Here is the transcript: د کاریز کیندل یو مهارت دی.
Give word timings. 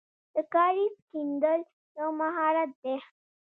د 0.33 0.35
کاریز 0.53 0.95
کیندل 1.09 1.61
یو 1.99 2.09
مهارت 2.21 2.69
دی. 2.83 2.95